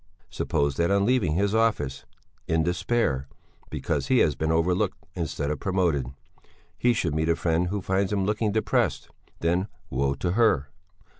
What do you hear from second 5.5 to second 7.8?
of promoted, he should meet a friend